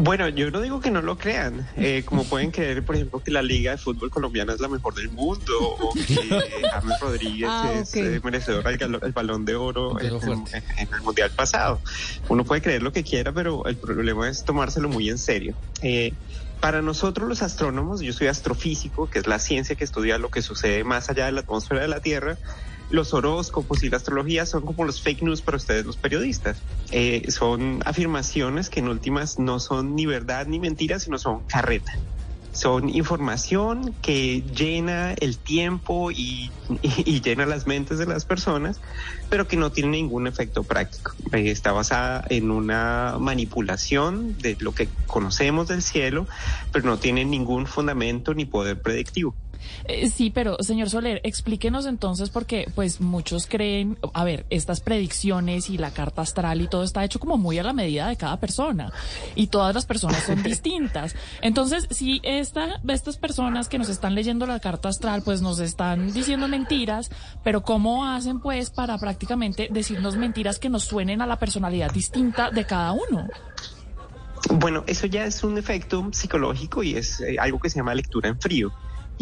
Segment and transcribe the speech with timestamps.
[0.00, 3.30] Bueno, yo no digo que no lo crean, eh, como pueden creer, por ejemplo, que
[3.30, 6.00] la Liga de Fútbol Colombiana es la mejor del mundo, o que
[6.72, 11.02] James Rodríguez Ah, es eh, merecedor del el balón de oro en, en- en el
[11.02, 11.78] Mundial pasado.
[12.30, 15.54] Uno puede creer lo que quiera, pero el problema es tomárselo muy en serio.
[15.82, 16.14] Eh,
[16.62, 20.42] para nosotros los astrónomos, yo soy astrofísico, que es la ciencia que estudia lo que
[20.42, 22.38] sucede más allá de la atmósfera de la Tierra,
[22.88, 26.62] los horóscopos y la astrología son como los fake news para ustedes los periodistas.
[26.92, 31.92] Eh, son afirmaciones que en últimas no son ni verdad ni mentira, sino son carreta.
[32.52, 36.50] Son información que llena el tiempo y,
[37.22, 38.80] llena las mentes de las personas,
[39.28, 41.12] pero que no tiene ningún efecto práctico.
[41.32, 46.26] Eh, está basada en una manipulación de lo que conocemos del cielo,
[46.72, 49.34] pero no tiene ningún fundamento ni poder predictivo.
[49.84, 55.70] Eh, sí, pero señor Soler, explíquenos entonces porque pues muchos creen, a ver, estas predicciones
[55.70, 58.38] y la carta astral y todo está hecho como muy a la medida de cada
[58.38, 58.92] persona
[59.34, 61.14] y todas las personas son distintas.
[61.40, 66.12] Entonces, si esta, estas personas que nos están leyendo la carta astral pues nos están
[66.12, 67.10] diciendo mentiras,
[67.42, 72.50] pero ¿cómo hacen pues para prácticamente decirnos mentiras que nos suenen a la personalidad distinta
[72.50, 73.28] de cada uno?
[74.50, 78.28] Bueno, eso ya es un efecto psicológico y es eh, algo que se llama lectura
[78.28, 78.72] en frío.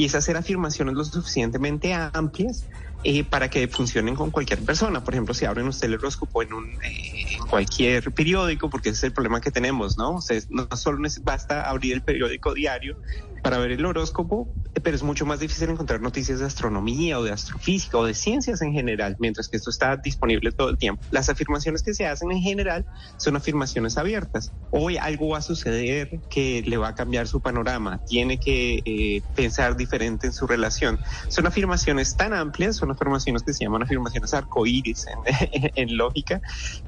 [0.01, 2.65] Y es hacer afirmaciones lo suficientemente amplias
[3.05, 5.05] eh, para que funcionen con cualquier persona.
[5.05, 9.05] Por ejemplo, si abren usted el horóscopo en, un, eh, cualquier periódico, porque ese es
[9.05, 10.13] el problema que tenemos, ¿no?
[10.13, 12.97] Ustedes no solo basta abrir el periódico diario
[13.43, 14.49] para ver el horóscopo,
[14.83, 18.63] pero es mucho más difícil encontrar noticias de astronomía o de astrofísica o de ciencias
[18.63, 21.03] en general, mientras que esto está disponible todo el tiempo.
[21.11, 24.53] Las afirmaciones que se hacen en general son afirmaciones abiertas.
[24.71, 29.23] Hoy algo va a suceder que le va a cambiar su panorama, tiene que eh,
[29.35, 30.99] pensar diferente en su relación.
[31.29, 36.41] Son afirmaciones tan amplias, son afirmaciones que se llaman afirmaciones arcoíris en, en lógica,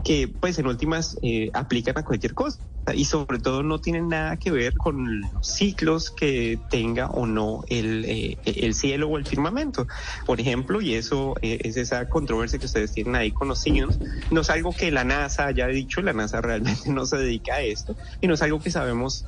[0.05, 2.59] que pues en últimas eh, aplican a cualquier cosa
[2.95, 7.63] y sobre todo no tienen nada que ver con los ciclos que tenga o no
[7.69, 9.87] el, eh, el cielo o el firmamento.
[10.27, 13.99] Por ejemplo, y eso eh, es esa controversia que ustedes tienen ahí con los signos,
[14.31, 17.61] no es algo que la NASA haya dicho, la NASA realmente no se dedica a
[17.61, 19.27] esto, y no es algo que sabemos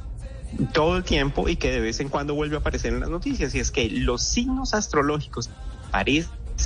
[0.72, 3.54] todo el tiempo y que de vez en cuando vuelve a aparecer en las noticias,
[3.54, 5.50] y es que los signos astrológicos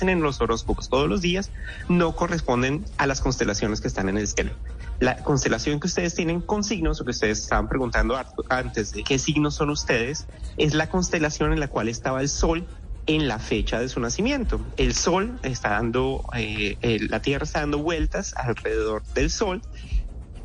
[0.01, 1.51] en los horóscopos todos los días
[1.89, 4.53] no corresponden a las constelaciones que están en el cielo.
[5.01, 8.17] La constelación que ustedes tienen con signos, o que ustedes estaban preguntando
[8.49, 10.27] antes de qué signos son ustedes,
[10.57, 12.69] es la constelación en la cual estaba el Sol
[13.07, 14.61] en la fecha de su nacimiento.
[14.77, 19.63] El Sol está dando, eh, el- la Tierra está dando vueltas alrededor del Sol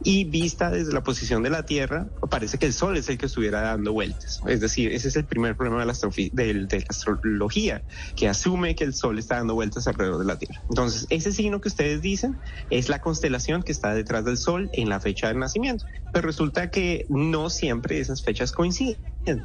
[0.04, 3.28] y vista desde la posición de la Tierra, parece que el Sol es el que
[3.28, 4.40] estuviera dando vueltas.
[4.48, 5.94] Es decir, ese es el primer problema de la,
[6.34, 7.84] del- de la astrología,
[8.16, 10.62] que asume que el Sol está dando vueltas alrededor de la Tierra.
[10.70, 12.40] Entonces, ese signo que ustedes dicen
[12.70, 15.86] es la constelación que está detrás del Sol en la fecha de nacimiento.
[16.12, 18.98] Pero resulta que no siempre esas fechas coinciden.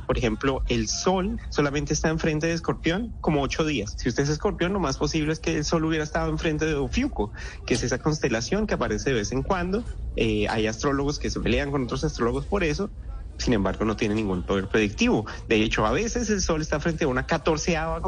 [0.07, 3.95] Por ejemplo, el Sol solamente está enfrente de Escorpión como ocho días.
[3.97, 6.75] Si usted es Escorpión, lo más posible es que el Sol hubiera estado enfrente de
[6.75, 7.33] Ofiuco,
[7.67, 9.85] que es esa constelación que aparece de vez en cuando.
[10.17, 12.91] Eh, hay astrólogos que se pelean con otros astrólogos por eso.
[13.39, 15.25] Sin embargo, no tiene ningún poder predictivo.
[15.47, 18.01] De hecho, a veces el Sol está frente a una catorceava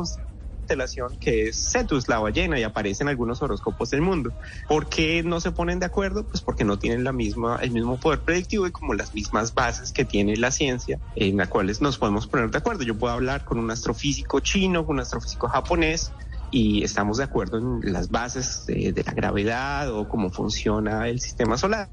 [0.71, 4.33] constelación que es Cetus, la ballena, y aparece en algunos horóscopos del mundo.
[4.69, 6.25] ¿Por qué no se ponen de acuerdo?
[6.25, 9.91] Pues porque no tienen la misma, el mismo poder predictivo y como las mismas bases
[9.91, 12.85] que tiene la ciencia en las cuales nos podemos poner de acuerdo.
[12.85, 16.13] Yo puedo hablar con un astrofísico chino, con un astrofísico japonés,
[16.53, 21.57] y estamos de acuerdo en las bases de la gravedad o cómo funciona el sistema
[21.57, 21.89] solar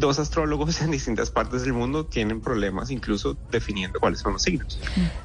[0.00, 4.78] dos astrólogos en distintas partes del mundo tienen problemas incluso definiendo cuáles son los signos.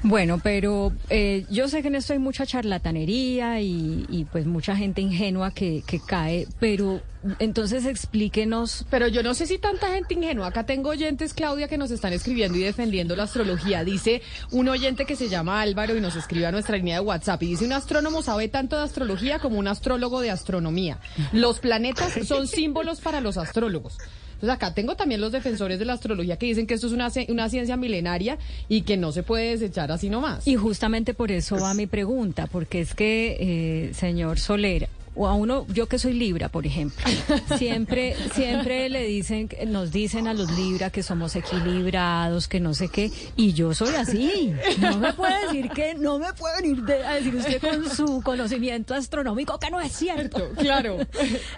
[0.03, 4.75] Bueno, pero eh, yo sé que en esto hay mucha charlatanería y, y pues mucha
[4.75, 7.01] gente ingenua que, que cae, pero
[7.39, 8.85] entonces explíquenos.
[8.89, 10.47] Pero yo no sé si tanta gente ingenua.
[10.47, 13.83] Acá tengo oyentes, Claudia, que nos están escribiendo y defendiendo la astrología.
[13.83, 14.21] Dice
[14.51, 17.41] un oyente que se llama Álvaro y nos escribe a nuestra línea de WhatsApp.
[17.43, 20.99] Y dice, un astrónomo sabe tanto de astrología como un astrólogo de astronomía.
[21.31, 23.97] Los planetas son símbolos para los astrólogos.
[24.45, 27.11] Entonces acá tengo también los defensores de la astrología que dicen que esto es una,
[27.29, 28.37] una ciencia milenaria
[28.69, 30.47] y que no se puede desechar así nomás.
[30.47, 35.33] Y justamente por eso va mi pregunta, porque es que, eh, señor Soler, o a
[35.33, 37.03] uno, yo que soy Libra, por ejemplo,
[37.57, 42.89] siempre, siempre le dicen, nos dicen a los Libra que somos equilibrados, que no sé
[42.89, 44.53] qué, y yo soy así.
[44.79, 48.93] No me puede decir que, no me puede venir a decir usted con su conocimiento
[48.93, 50.49] astronómico que no es cierto.
[50.57, 50.97] Claro.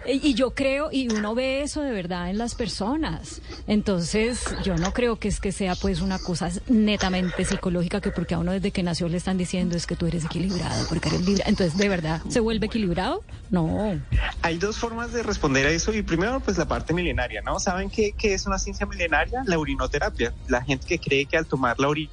[0.07, 3.42] Y yo creo, y uno ve eso de verdad en las personas.
[3.68, 8.36] Entonces, yo no creo que es que sea pues una cosa netamente psicológica, que porque
[8.36, 11.25] a uno desde que nació le están diciendo es que tú eres equilibrado, porque eres
[11.25, 11.44] Libra.
[11.48, 13.24] Entonces, ¿de verdad se vuelve equilibrado?
[13.49, 13.99] No.
[14.41, 17.59] Hay dos formas de responder a eso y primero pues la parte milenaria, ¿no?
[17.59, 19.44] ¿Saben qué, qué es una ciencia milenaria?
[19.45, 20.33] La urinoterapia.
[20.47, 22.09] La gente que cree que al tomar la orina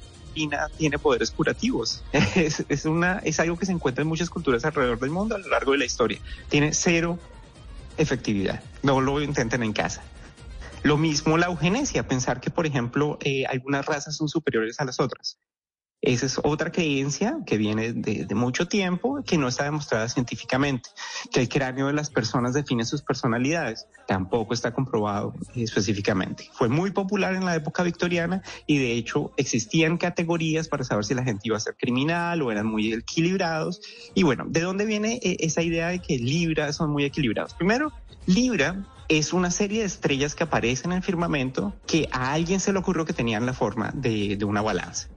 [0.77, 2.03] tiene poderes curativos.
[2.35, 5.37] Es, es, una, es algo que se encuentra en muchas culturas alrededor del mundo a
[5.37, 6.19] lo largo de la historia.
[6.49, 7.19] Tiene cero
[7.97, 8.61] efectividad.
[8.83, 10.03] No lo intenten en casa.
[10.83, 14.99] Lo mismo la eugenesia, pensar que, por ejemplo, eh, algunas razas son superiores a las
[14.99, 15.39] otras.
[16.05, 20.87] Esa es otra creencia que viene de, mucho tiempo, que no está demostrada científicamente,
[21.31, 23.87] que el cráneo de las personas define sus personalidades.
[24.07, 26.47] Tampoco está comprobado específicamente.
[26.53, 31.15] Fue muy popular en la época victoriana y de hecho existían categorías para saber si
[31.15, 33.81] la gente iba a ser criminal o eran muy equilibrados.
[34.13, 37.55] Y bueno, ¿de dónde viene esa idea de que Libra son muy equilibrados?
[37.55, 37.91] Primero,
[38.27, 42.73] Libra es una serie de estrellas que aparecen en el firmamento que a alguien se
[42.73, 45.09] le ocurrió que tenían la forma de, de una balanza.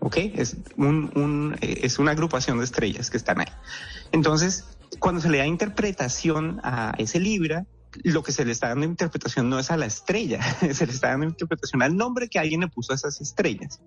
[0.00, 0.16] ¿Ok?
[0.34, 3.52] Es, un, un, es una agrupación de estrellas que están ahí.
[4.12, 4.64] Entonces,
[4.98, 7.66] cuando se le da interpretación a ese Libra,
[8.02, 10.40] lo que se le está dando interpretación no es a la estrella,
[10.72, 13.80] se le está dando interpretación al nombre que alguien le puso a esas estrellas.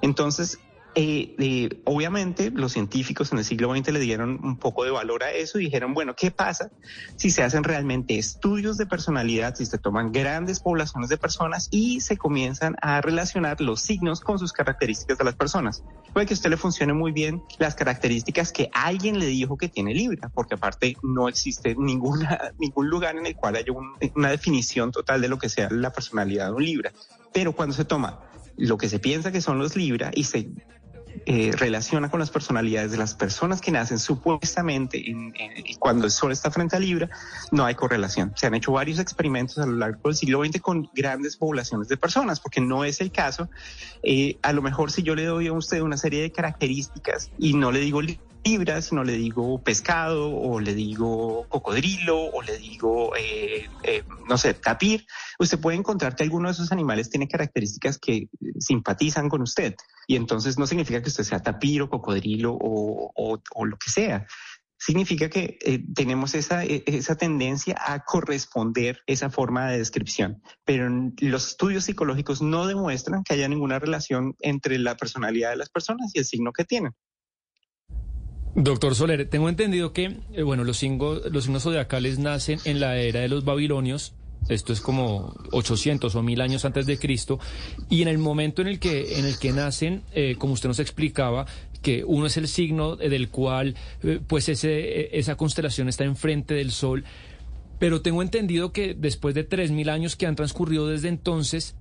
[0.00, 0.58] Entonces,
[0.94, 5.22] eh, eh, obviamente los científicos en el siglo XX le dieron un poco de valor
[5.22, 6.70] a eso y dijeron, bueno, ¿qué pasa
[7.16, 12.00] si se hacen realmente estudios de personalidad, si se toman grandes poblaciones de personas y
[12.02, 15.82] se comienzan a relacionar los signos con sus características de las personas?
[16.12, 19.68] Puede que a usted le funcione muy bien las características que alguien le dijo que
[19.68, 22.20] tiene Libra, porque aparte no existe ningún
[22.90, 26.48] lugar en el cual haya un, una definición total de lo que sea la personalidad
[26.48, 26.92] de un Libra.
[27.32, 28.20] Pero cuando se toma
[28.56, 30.50] lo que se piensa que son los Libra y se
[31.26, 35.32] eh, relaciona con las personalidades de las personas que nacen supuestamente en,
[35.78, 37.10] cuando el Sol está frente a Libra,
[37.50, 38.32] no hay correlación.
[38.36, 41.96] Se han hecho varios experimentos a lo largo del siglo XX con grandes poblaciones de
[41.96, 43.48] personas, porque no es el caso.
[44.02, 47.54] Eh, a lo mejor si yo le doy a usted una serie de características y
[47.54, 48.31] no le digo libra,
[48.80, 54.54] sino le digo pescado o le digo cocodrilo o le digo, eh, eh, no sé,
[54.54, 55.06] tapir,
[55.38, 58.28] usted puede encontrar que alguno de esos animales tiene características que
[58.58, 59.74] simpatizan con usted.
[60.06, 64.26] Y entonces no significa que usted sea tapir o cocodrilo o, lo que sea.
[64.76, 70.42] Significa que eh, tenemos esa, esa tendencia a corresponder esa forma de descripción.
[70.64, 70.90] Pero
[71.20, 76.10] los estudios psicológicos no demuestran que haya ninguna relación entre la personalidad de las personas
[76.14, 76.92] y el signo que tienen.
[78.54, 82.98] Doctor Soler, tengo entendido que, eh, bueno, los, signos, los signos zodiacales nacen en la
[82.98, 84.12] era de los babilonios,
[84.48, 87.38] esto es como 800 o 1000 años antes de Cristo,
[87.88, 90.80] y en el momento en el que, en el que nacen, eh, como usted nos
[90.80, 91.46] explicaba,
[91.80, 96.72] que uno es el signo del cual, eh, pues, ese, esa constelación está enfrente del
[96.72, 97.04] Sol,
[97.78, 101.74] pero tengo entendido que después de 3000 años que han transcurrido desde entonces,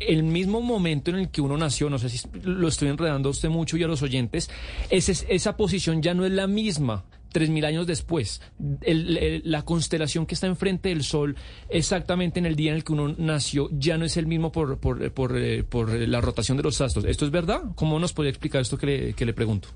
[0.00, 3.32] el mismo momento en el que uno nació, no sé si lo estoy enredando a
[3.32, 4.50] usted mucho y a los oyentes,
[4.90, 8.40] esa posición ya no es la misma tres mil años después.
[8.86, 11.36] La constelación que está enfrente del Sol,
[11.68, 14.78] exactamente en el día en el que uno nació, ya no es el mismo por,
[14.78, 17.04] por, por, por la rotación de los astros.
[17.04, 17.62] ¿Esto es verdad?
[17.74, 19.68] ¿Cómo nos puede explicar esto que le pregunto?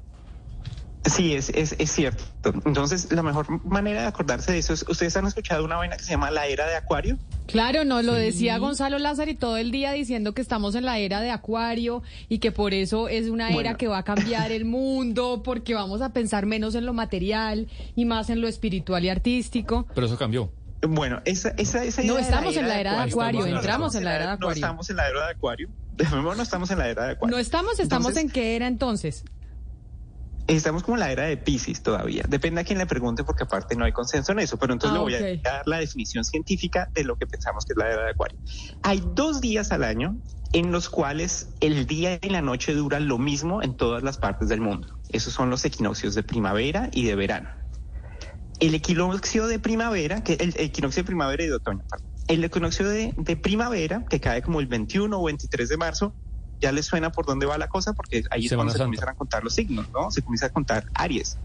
[1.09, 2.25] Sí, es, es, es cierto.
[2.65, 6.03] Entonces, la mejor manera de acordarse de eso es, ¿ustedes han escuchado una vaina que
[6.05, 7.19] se llama la era de Acuario?
[7.47, 10.99] Claro, no, lo decía Gonzalo Lázaro y todo el día diciendo que estamos en la
[10.99, 13.77] era de Acuario y que por eso es una era Bueno.
[13.79, 18.05] que va a cambiar el mundo, porque vamos a pensar menos en lo material y
[18.05, 19.87] más en lo espiritual y artístico.
[19.95, 20.51] Pero eso cambió.
[20.83, 23.53] Bueno, esa, esa, esa No, idea de estamos en la era de Acuario, Estamos en
[23.55, 24.55] la- entramos en la era de No Acuario.
[24.65, 25.69] estamos en la era de Acuario.
[25.99, 27.37] De nuevo, no estamos en la era de Acuario.
[27.37, 29.25] No estamos, estamos Entonces, en qué era entonces.
[30.49, 32.25] Estamos como en la era de Pisces todavía.
[32.27, 34.57] Depende a quien le pregunte, porque aparte no hay consenso en eso.
[34.57, 35.47] Pero entonces Ah, le voy ok.
[35.47, 38.39] a dar la definición científica de lo que pensamos que es la era de Acuario.
[38.83, 40.17] Hay dos días al año
[40.55, 44.49] en los cuales el día y la noche duran lo mismo en todas las partes
[44.49, 44.89] del mundo.
[45.11, 47.51] Esos son los equinoccios de primavera y de verano.
[48.59, 52.09] El equinoccio de primavera, que el equinoccio de primavera y de otoño, perdón.
[52.27, 56.15] El equinoccio de, de primavera, que cae como el 21 o 23 de marzo,
[56.61, 59.15] ya les suena por dónde va la cosa, porque ahí es cuando se comienzan a
[59.15, 60.11] contar los signos, ¿no?
[60.11, 61.39] Se comienza a contar Aries.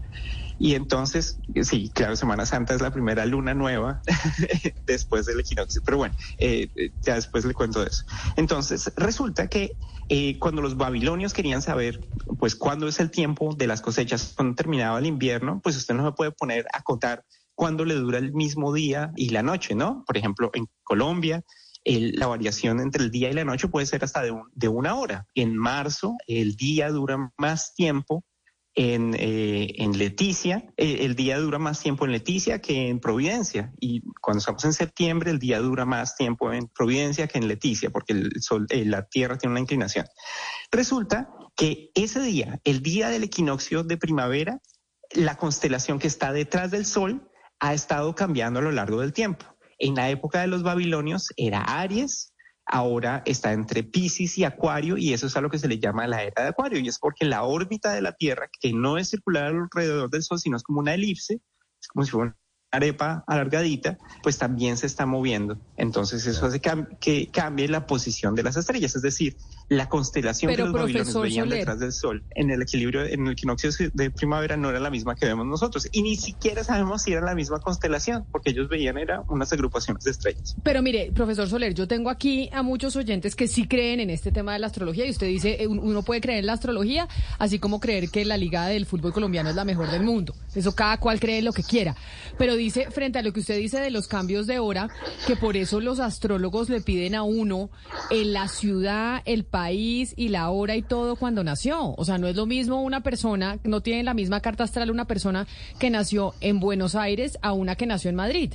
[0.58, 4.02] Y entonces, sí, claro, Semana Santa es la primera luna nueva
[4.86, 5.82] después del equinoccio.
[5.84, 8.04] Pero bueno, eh, eh, ya después le cuento de eso.
[8.36, 9.72] Entonces, resulta que
[10.08, 12.00] eh, cuando los babilonios querían saber,
[12.38, 16.04] pues, cuándo es el tiempo de las cosechas, cuando terminaba el invierno, pues usted no
[16.04, 20.04] se puede poner a contar cuándo le dura el mismo día y la noche, ¿no?
[20.06, 21.42] Por ejemplo, en Colombia,
[21.84, 24.68] el- la variación entre el día y la noche puede ser hasta de, un- de
[24.68, 25.26] una hora.
[25.34, 28.24] En marzo, el día dura más tiempo
[28.76, 33.72] en, eh, en Leticia, eh, el día dura más tiempo en Leticia que en Providencia.
[33.78, 37.90] Y cuando estamos en septiembre, el día dura más tiempo en Providencia que en Leticia,
[37.90, 40.06] porque el sol, eh, la Tierra tiene una inclinación.
[40.72, 44.60] Resulta que ese día, el día del equinoccio de primavera,
[45.12, 49.44] la constelación que está detrás del Sol ha estado cambiando a lo largo del tiempo.
[49.78, 52.32] En la época de los babilonios era Aries,
[52.66, 56.06] ahora está entre Pisces y Acuario y eso es a lo que se le llama
[56.06, 59.10] la era de Acuario y es porque la órbita de la Tierra, que no es
[59.10, 61.40] circular alrededor del Sol, sino es como una elipse,
[61.80, 62.36] es como si fuera
[62.74, 65.58] arepa alargadita, pues también se está moviendo.
[65.76, 69.36] Entonces eso hace cam- que cambie la posición de las estrellas, es decir,
[69.68, 71.58] la constelación Pero, que los babilonios profesor veían Soler.
[71.60, 75.14] detrás del Sol en el equilibrio, en el equinoccio de primavera no era la misma
[75.14, 78.98] que vemos nosotros y ni siquiera sabemos si era la misma constelación, porque ellos veían
[78.98, 80.54] era unas agrupaciones de estrellas.
[80.62, 84.32] Pero mire, profesor Soler, yo tengo aquí a muchos oyentes que sí creen en este
[84.32, 87.08] tema de la astrología y usted dice, eh, un- uno puede creer en la astrología,
[87.38, 90.34] así como creer que la liga del fútbol colombiano es la mejor del mundo.
[90.54, 91.96] Eso cada cual cree lo que quiera.
[92.38, 94.88] Pero dice, frente a lo que usted dice de los cambios de hora,
[95.26, 97.70] que por eso los astrólogos le piden a uno
[98.10, 101.94] en la ciudad, el país y la hora y todo cuando nació.
[101.96, 105.06] O sea, no es lo mismo una persona, no tiene la misma carta astral una
[105.06, 105.46] persona
[105.78, 108.54] que nació en Buenos Aires a una que nació en Madrid.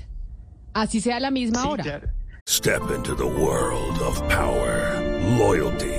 [0.73, 2.01] Así sea la misma hora.
[2.47, 4.99] Step into the world of power,
[5.37, 5.98] loyalty,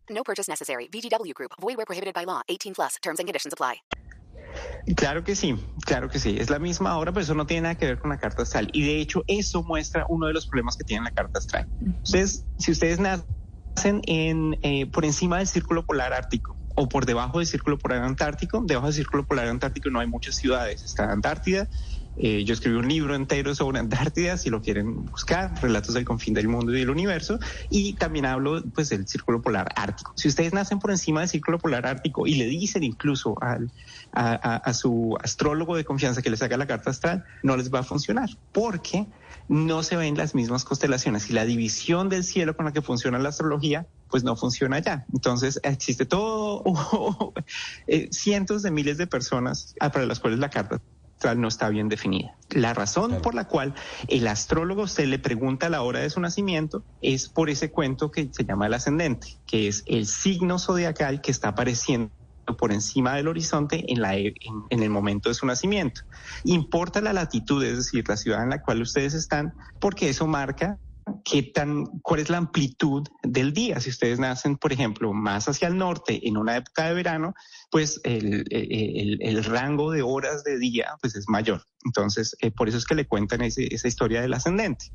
[0.11, 0.87] No purchase necessary.
[0.87, 1.51] VGW Group.
[1.59, 2.41] Void where prohibited by law.
[2.47, 2.95] 18 plus.
[3.01, 3.81] Terms and conditions apply.
[4.95, 6.37] Claro que sí, claro que sí.
[6.37, 8.69] Es la misma hora, pero eso no tiene nada que ver con la carta astral.
[8.73, 11.67] Y de hecho, eso muestra uno de los problemas que tiene la carta astral.
[12.03, 17.39] Ustedes, si ustedes nacen en, eh, por encima del círculo polar ártico o por debajo
[17.39, 20.83] del círculo polar antártico, debajo del círculo polar antártico no hay muchas ciudades.
[20.83, 21.67] Está Antártida.
[22.17, 26.33] eh, yo escribí un libro entero sobre Antártida, si lo quieren buscar, Relatos del Confín
[26.33, 30.11] del Mundo y del Universo, y también hablo pues del Círculo Polar Ártico.
[30.15, 33.71] Si ustedes nacen por encima del Círculo Polar Ártico y le dicen incluso al,
[34.11, 37.73] a, a- a su astrólogo de confianza que les haga la carta astral, no les
[37.73, 39.07] va a funcionar, porque
[39.47, 43.19] no se ven las mismas constelaciones y la división del cielo con la que funciona
[43.19, 45.05] la astrología, pues no funciona ya.
[45.13, 46.63] Entonces existe todo,
[47.87, 50.81] eh, cientos de miles de personas para las cuales la carta
[51.35, 52.35] no está bien definida.
[52.49, 53.75] La razón por la cual
[54.07, 58.29] el astrólogo usted le pregunta la hora de su nacimiento es por ese cuento que
[58.31, 62.11] se llama el ascendente, que es el signo zodiacal que está apareciendo
[62.57, 64.33] por encima del horizonte en, la, e-
[64.69, 66.01] en, el momento de su nacimiento.
[66.43, 70.77] Importa la latitud, es decir, la ciudad en la cual ustedes están, porque eso marca
[71.25, 73.79] qué tan, cuál es la amplitud del día.
[73.79, 77.33] Si ustedes nacen, por ejemplo, más hacia el norte en una época de verano,
[77.69, 81.63] pues el, el- el rango de horas de día pues es mayor.
[81.85, 84.85] Entonces, eh, por eso es que le cuentan ese- esa historia del ascendente.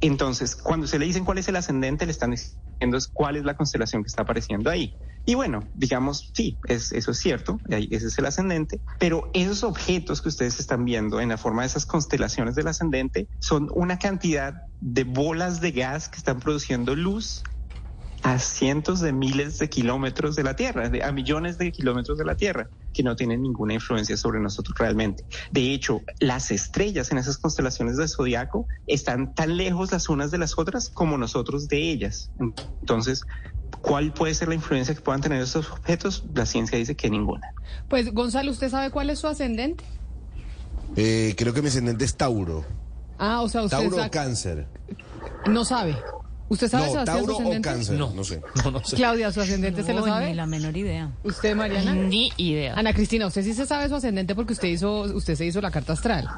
[0.00, 3.56] Entonces, cuando se le dicen cuál es el ascendente, le están diciendo cuál es la
[3.56, 4.96] constelación que está apareciendo ahí.
[5.24, 10.20] Y bueno, digamos, sí, es, eso es cierto, ese es el ascendente, pero esos objetos
[10.20, 14.54] que ustedes están viendo en la forma de esas constelaciones del ascendente son una cantidad
[14.80, 17.44] de bolas de gas que están produciendo luz
[18.22, 22.36] a cientos de miles de kilómetros de la Tierra, a millones de kilómetros de la
[22.36, 25.24] Tierra, que no tienen ninguna influencia sobre nosotros realmente.
[25.50, 30.38] De hecho, las estrellas en esas constelaciones del zodiaco están tan lejos las unas de
[30.38, 32.30] las otras como nosotros de ellas.
[32.80, 33.22] Entonces,
[33.82, 36.24] ¿cuál puede ser la influencia que puedan tener estos objetos?
[36.34, 37.52] La ciencia dice que ninguna.
[37.88, 39.84] Pues, Gonzalo, ¿usted sabe cuál es su ascendente?
[40.96, 42.64] Eh, creo que mi ascendente es Tauro.
[43.18, 44.66] Ah, o sea, usted Tauro o Cáncer.
[45.46, 45.96] no sabe.
[46.48, 47.68] ¿Usted sabe, No, Sebastián, su Tauro o ascendente?
[47.68, 47.98] Cáncer.
[47.98, 48.10] No.
[48.14, 48.42] No, sé.
[48.64, 48.96] No, no sé.
[48.96, 50.26] Claudia, ¿su ascendente se lo No, sabe?
[50.28, 51.10] Ni la menor idea.
[51.24, 51.94] ¿Usted, Mariana?
[51.94, 52.74] Ni idea.
[52.74, 55.70] Ana Cristina, usted sí se sabe su ascendente porque usted hizo, usted se hizo la
[55.70, 56.28] carta astral.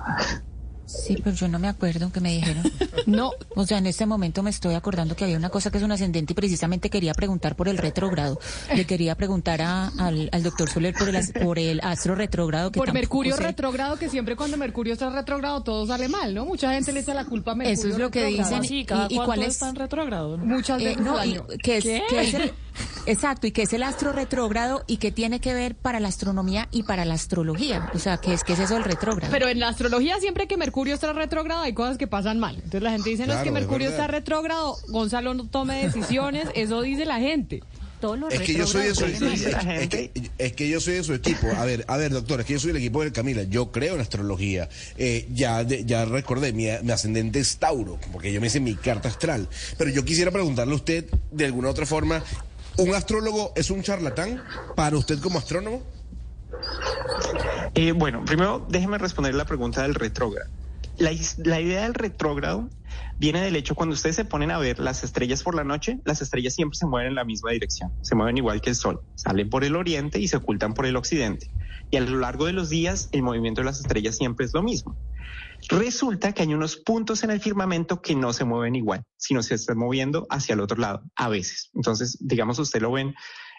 [0.87, 2.62] Sí, pero yo no me acuerdo que me dijeron.
[3.07, 5.85] No, O sea, en este momento me estoy acordando que había una cosa que es
[5.85, 8.41] un ascendente y precisamente quería preguntar por el retrógrado.
[8.75, 12.73] Le quería preguntar a- al, al doctor Soler por el, por el astro retrógrado.
[12.73, 13.43] Que por Mercurio sé.
[13.43, 16.47] retrógrado, que siempre cuando Mercurio está retrógrado todo sale mal, ¿no?
[16.47, 18.64] Mucha gente le echa la culpa a Mercurio Eso es lo que dicen.
[18.64, 19.61] Sí, cada ¿Y- y cuál es?
[19.75, 20.38] retrógrado.
[20.38, 20.47] ¿no?
[20.47, 22.03] Muchas Eh, veces no, y que es, ¿Qué?
[22.09, 22.53] que es el,
[23.07, 26.69] exacto, y que es el astro retrógrado y que tiene que ver para la astronomía
[26.71, 27.91] y para la astrología.
[27.95, 29.31] O sea, que es, que es eso del retrógrado.
[29.33, 32.57] Pero en la astrología siempre que Mercurio está retrógrado hay cosas que pasan mal.
[32.57, 36.49] Entonces la gente dice, no es que es Mercurio está retrógrado, Gonzalo no tome decisiones,
[36.55, 37.63] eso dice la gente.
[38.31, 39.89] Es que yo soy de su es, gente.
[39.89, 41.47] que, es que yo soy de su equipo.
[41.57, 43.45] A ver, a ver, doctor, es que yo soy del equipo de Camila.
[43.45, 44.69] Yo creo en astrología.
[44.99, 48.75] Eh, ya, de- ya recordé, mi, mi ascendente es Tauro, porque yo me hice mi
[48.75, 49.49] carta astral.
[49.79, 52.23] Pero yo quisiera preguntarle a usted, de alguna otra forma,
[52.78, 54.43] ¿un astrólogo es un charlatán
[54.75, 55.83] para usted como astrónomo?
[57.75, 60.49] Eh, bueno, primero déjeme responder la pregunta del retrógrado.
[60.99, 62.69] La, la idea del retrógrado
[63.19, 66.23] viene del hecho cuando ustedes se ponen a ver las estrellas por la noche, las
[66.23, 69.50] estrellas siempre se mueven en la misma dirección, se mueven igual que el sol, salen
[69.50, 71.50] por el oriente y se ocultan por el occidente.
[71.91, 74.62] Y a lo largo de los días el movimiento de las estrellas siempre es lo
[74.62, 74.97] mismo.
[75.69, 79.55] Resulta que hay unos puntos en el firmamento que no se mueven igual, sino se
[79.55, 81.71] están moviendo hacia el otro lado, a veces.
[81.75, 83.14] Entonces, digamos, usted lo ven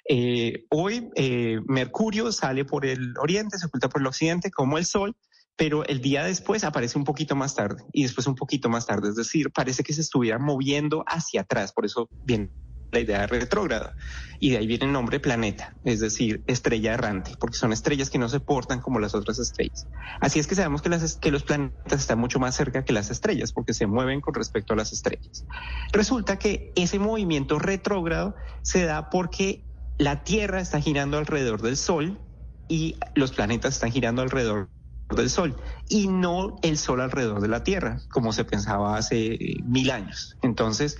[0.07, 4.85] eh, hoy eh, Mercurio sale por el oriente, se oculta por el occidente como el
[4.85, 5.15] Sol,
[5.55, 9.09] pero el día después aparece un poquito más tarde y después un poquito más tarde.
[9.09, 12.51] Es decir, parece que se estuviera moviendo hacia atrás, por eso viene
[12.91, 13.93] la idea de retrógrado.
[14.39, 18.17] Y de ahí viene el nombre planeta, es decir, estrella errante, porque son estrellas que
[18.17, 19.87] no se portan como las otras estrellas.
[20.19, 23.09] Así es que sabemos que, las, que los planetas están mucho más cerca que las
[23.09, 25.45] estrellas, porque se mueven con respecto a las estrellas.
[25.93, 29.63] Resulta que ese movimiento retrógrado se da porque
[29.97, 32.19] la Tierra está girando alrededor del Sol
[32.67, 34.69] y los planetas están girando alrededor
[35.15, 35.55] del Sol
[35.87, 40.35] y no el Sol alrededor de la Tierra, como se pensaba hace mil años.
[40.41, 40.97] Entonces,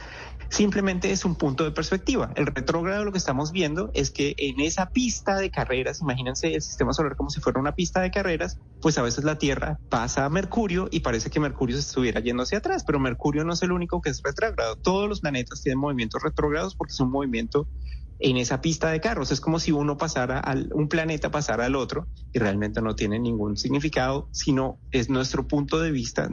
[0.50, 2.32] simplemente es un punto de perspectiva.
[2.36, 6.62] El retrógrado lo que estamos viendo es que en esa pista de carreras, imagínense el
[6.62, 10.26] sistema solar como si fuera una pista de carreras, pues a veces la Tierra pasa
[10.26, 13.62] a Mercurio y parece que Mercurio se estuviera yendo hacia atrás, pero Mercurio no es
[13.62, 14.76] el único que es retrógrado.
[14.76, 17.68] Todos los planetas tienen movimientos retrógrados porque es un movimiento
[18.20, 19.32] en esa pista de carros.
[19.32, 23.20] Es como si uno pasara al, un planeta pasara al otro y realmente no tiene
[23.20, 26.30] ningún significado, sino es nuestro punto de vista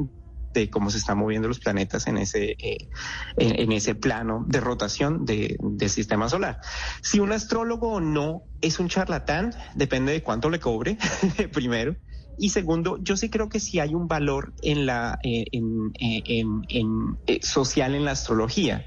[0.54, 2.88] de cómo se están moviendo los planetas en ese, eh,
[3.36, 6.58] en, ese plano de rotación de- del sistema solar.
[7.02, 10.98] Si un astrólogo no es un charlatán, depende de cuánto le cobre,
[11.52, 11.96] primero.
[12.38, 16.22] Y segundo, yo sí creo que sí hay un valor en la, eh, en, eh,
[16.26, 18.86] en- eh, social en la astrología.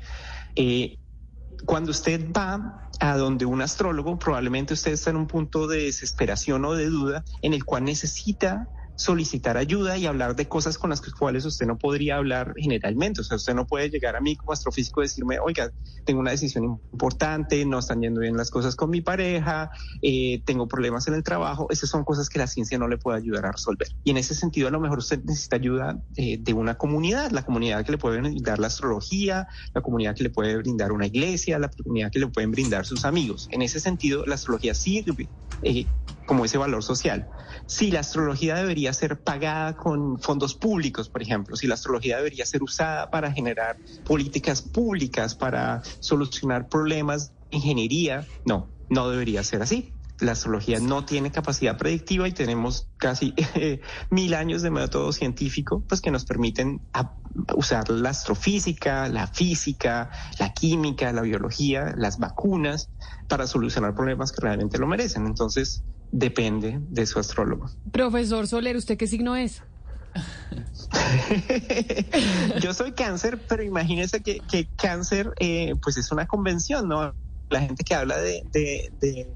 [1.65, 6.65] Cuando usted va a donde un astrólogo, probablemente usted está en un punto de desesperación
[6.65, 11.01] o de duda en el cual necesita solicitar ayuda y hablar de cosas con las
[11.01, 13.21] cuales usted no podría hablar generalmente.
[13.21, 15.71] O sea, usted no puede llegar a mí como astrofísico y decirme, oiga,
[16.05, 19.69] tengo una decisión importante, no están yendo bien las cosas con mi pareja,
[20.01, 21.67] eh, tengo problemas en el trabajo.
[21.69, 23.87] Esas son cosas que la ciencia no le puede ayudar a resolver.
[24.03, 27.43] Y en ese sentido, a lo mejor usted necesita ayuda eh, de una comunidad, la
[27.43, 31.59] comunidad que le puede brindar la astrología, la comunidad que le puede brindar una iglesia,
[31.59, 33.47] la comunidad que le pueden brindar sus amigos.
[33.51, 35.27] En ese sentido, la astrología sirve
[35.63, 35.85] eh,
[36.25, 37.29] como ese valor social.
[37.67, 42.45] Si la astrología debería ser pagada con fondos públicos, por ejemplo, si la astrología debería
[42.45, 49.61] ser usada para generar políticas públicas, para solucionar problemas de ingeniería, no, no debería ser
[49.61, 49.91] así.
[50.19, 55.83] La astrología no tiene capacidad predictiva y tenemos casi eh, mil años de método científico
[55.87, 56.81] pues, que nos permiten
[57.55, 60.09] usar la astrofísica, la física,
[60.39, 62.89] la química, la biología, las vacunas
[63.27, 65.25] para solucionar problemas que realmente lo merecen.
[65.25, 67.69] Entonces, depende de su astrólogo.
[67.91, 69.61] Profesor Soler, ¿usted qué signo es?
[72.61, 77.13] Yo soy cáncer, pero imagínese que, que cáncer eh, pues es una convención, ¿no?
[77.49, 79.27] la gente que habla de, de, de,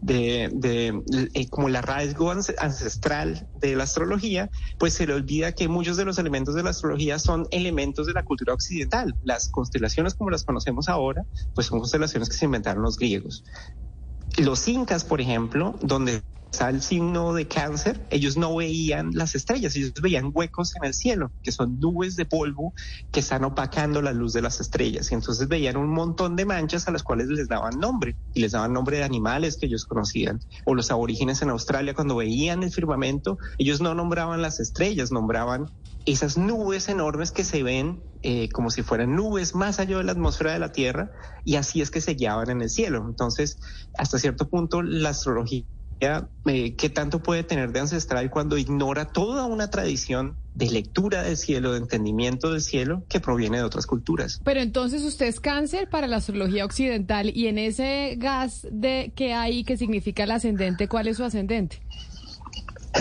[0.00, 5.68] de, de, eh, como la rasgo ancestral de la astrología, pues se le olvida que
[5.68, 9.14] muchos de los elementos de la astrología son elementos de la cultura occidental.
[9.24, 13.44] Las constelaciones como las conocemos ahora, pues son constelaciones que se inventaron los griegos.
[14.38, 16.22] Los incas, por ejemplo, donde
[16.68, 21.30] el signo de cáncer, ellos no veían las estrellas, ellos veían huecos en el cielo,
[21.42, 22.74] que son nubes de polvo
[23.12, 25.10] que están opacando la luz de las estrellas.
[25.10, 28.52] Y entonces veían un montón de manchas a las cuales les daban nombre, y les
[28.52, 30.40] daban nombre de animales que ellos conocían.
[30.64, 35.70] O los aborígenes en Australia, cuando veían el firmamento, ellos no nombraban las estrellas, nombraban
[36.06, 40.12] esas nubes enormes que se ven eh, como si fueran nubes más allá de la
[40.12, 41.12] atmósfera de la Tierra,
[41.44, 43.04] y así es que se guiaban en el cielo.
[43.06, 43.60] Entonces,
[43.96, 45.64] hasta cierto punto, la astrología
[46.00, 51.36] eh, qué tanto puede tener de ancestral cuando ignora toda una tradición de lectura del
[51.36, 54.40] cielo, de entendimiento del cielo que proviene de otras culturas.
[54.44, 59.34] Pero entonces usted es cáncer para la astrología occidental y en ese gas de que
[59.34, 61.80] hay que significa el ascendente, ¿cuál es su ascendente?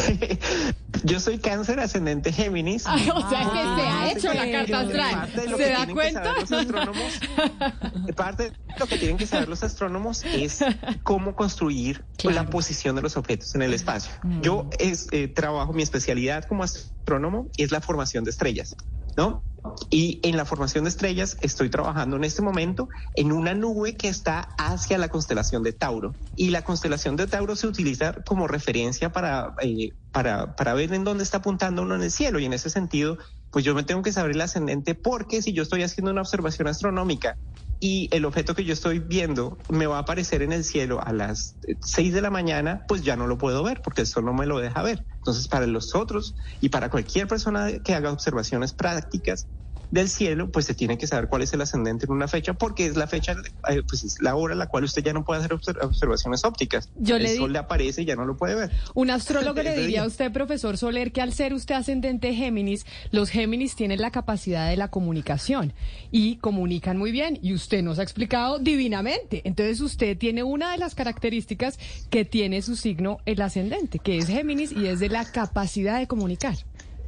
[1.03, 2.85] Yo soy cáncer ascendente Géminis.
[2.85, 5.31] o sea que se ha hecho la carta astral.
[5.57, 6.33] ¿Se da cuenta?
[8.15, 10.63] parte de lo que tienen que saber los astrónomos es
[11.03, 14.11] cómo construir la posición de los objetos en el espacio.
[14.23, 14.41] Mm.
[14.41, 18.75] Yo es, eh, trabajo, mi especialidad como astrónomo es la formación de estrellas,
[19.15, 19.43] ¿no?
[19.89, 24.07] Y en la formación de estrellas estoy trabajando en este momento en una nube que
[24.07, 26.13] está hacia la constelación de Tauro.
[26.35, 31.03] Y la constelación de Tauro se utiliza como referencia para, eh, para, para ver en
[31.03, 32.39] dónde está apuntando uno en el cielo.
[32.39, 33.17] Y en ese sentido,
[33.51, 36.67] pues yo me tengo que saber el ascendente porque si yo estoy haciendo una observación
[36.67, 37.37] astronómica
[37.79, 41.13] y el objeto que yo estoy viendo me va a aparecer en el cielo a
[41.13, 44.33] las 6 de la mañana, pues ya no lo puedo ver porque el sol no
[44.33, 45.05] me lo deja ver.
[45.17, 49.47] Entonces, para los otros y para cualquier persona que haga observaciones prácticas,
[49.91, 52.85] del cielo, pues se tiene que saber cuál es el ascendente en una fecha, porque
[52.85, 53.35] es la fecha,
[53.69, 56.89] eh, pues es la hora en la cual usted ya no puede hacer observaciones ópticas.
[56.97, 58.71] Yo el sol le aparece y ya no lo puede ver.
[58.93, 63.29] Un astrólogo le diría a usted, profesor Soler, que al ser usted ascendente Géminis, los
[63.29, 65.73] Géminis tienen la capacidad de la comunicación
[66.11, 69.41] y comunican muy bien, y usted nos ha explicado divinamente.
[69.45, 74.27] Entonces usted tiene una de las características que tiene su signo el ascendente, que es
[74.27, 76.55] Géminis y es de la capacidad de comunicar.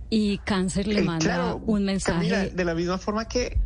[0.10, 2.50] Y Cáncer le manda un mensaje.
[2.50, 3.58] de la misma forma que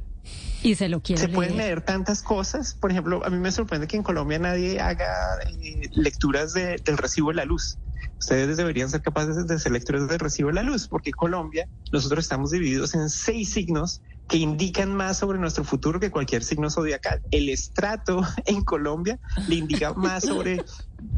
[0.64, 2.74] y se lo quiere Se pueden leer tantas cosas.
[2.74, 7.30] Por ejemplo, a mí me sorprende que en Colombia nadie haga eh, lecturas del recibo
[7.30, 7.78] de la luz.
[8.18, 12.24] Ustedes deberían ser capaces de hacer lecturas del recibo de la luz, porque Colombia, nosotros
[12.24, 14.02] estamos divididos en seis signos
[14.34, 17.22] que indican más sobre nuestro futuro que cualquier signo zodiacal.
[17.30, 20.66] El estrato en Colombia le indica más sobre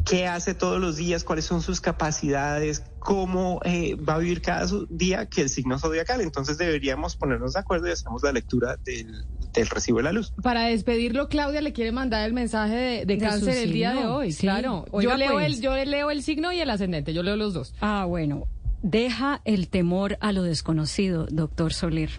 [0.04, 4.66] qué hace todos los días, cuáles son sus capacidades, cómo eh, va a vivir cada
[4.90, 6.20] día que el signo zodiacal.
[6.20, 9.24] Entonces deberíamos ponernos de acuerdo y hacemos la lectura del,
[9.70, 10.34] recibo de la luz.
[10.42, 14.34] Para despedirlo, Claudia le quiere mandar el mensaje de, cáncer el día de hoy.
[14.34, 14.84] claro.
[14.92, 17.72] yo, leo el, yo leo el signo y el ascendente, yo leo los dos.
[17.80, 18.46] Ah, bueno.
[18.82, 22.10] Deja el temor a lo desconocido, doctor Soler.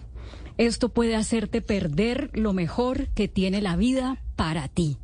[0.58, 4.98] Esto puede hacerte perder lo mejor que tiene la vida para ti.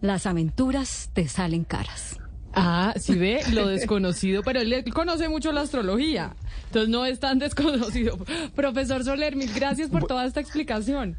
[0.00, 2.18] Las aventuras te salen caras.
[2.52, 6.34] Ah, sí ve, lo desconocido, pero él conoce mucho la astrología,
[6.66, 8.18] entonces no es tan desconocido.
[8.56, 11.16] Profesor Soler, mil gracias por toda esta explicación.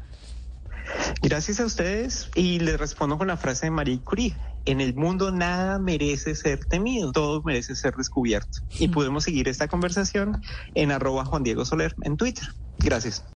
[1.22, 4.36] Gracias a ustedes y les respondo con la frase de Marie Curie.
[4.66, 8.58] En el mundo nada merece ser temido, todo merece ser descubierto.
[8.78, 10.42] Y podemos seguir esta conversación
[10.74, 12.48] en arroba Juan Diego Soler en Twitter.
[12.78, 13.24] Gracias.